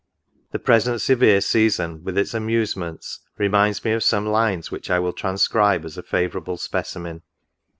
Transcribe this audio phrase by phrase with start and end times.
[0.51, 5.13] The present severe season, with its amusements, reminds me of some lines which I will
[5.13, 7.21] trans cribe as a favourable specimen.